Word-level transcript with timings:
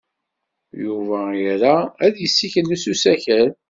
Yuba 0.83 1.19
ira 1.49 1.75
ad 2.05 2.15
yessikel 2.19 2.69
s 2.77 2.83
usakal. 2.91 3.49